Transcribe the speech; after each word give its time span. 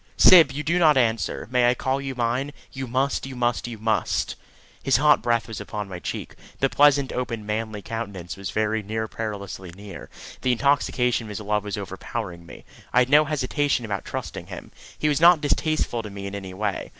"Syb, 0.17 0.51
you 0.51 0.63
do 0.63 0.79
not 0.79 0.97
answer. 0.97 1.47
May 1.51 1.69
I 1.69 1.75
call 1.75 2.01
you 2.01 2.15
mine? 2.15 2.53
You 2.71 2.87
must, 2.87 3.27
you 3.27 3.35
must, 3.35 3.67
you 3.67 3.77
must!" 3.77 4.35
His 4.81 4.97
hot 4.97 5.21
breath 5.21 5.47
was 5.47 5.61
upon 5.61 5.87
my 5.89 5.99
cheek. 5.99 6.33
The 6.59 6.71
pleasant, 6.71 7.13
open, 7.13 7.45
manly 7.45 7.83
countenance 7.83 8.35
was 8.35 8.49
very 8.49 8.81
near 8.81 9.07
perilously 9.07 9.69
near. 9.75 10.09
The 10.41 10.53
intoxication 10.53 11.25
of 11.25 11.29
his 11.29 11.39
love 11.39 11.63
was 11.63 11.77
overpowering 11.77 12.47
me. 12.47 12.65
I 12.91 12.97
had 12.97 13.09
no 13.09 13.25
hesitation 13.25 13.85
about 13.85 14.03
trusting 14.03 14.47
him. 14.47 14.71
He 14.97 15.07
was 15.07 15.21
not 15.21 15.39
distasteful 15.39 16.01
to 16.01 16.09
me 16.09 16.25
in 16.25 16.33
any 16.33 16.55
way. 16.55 16.89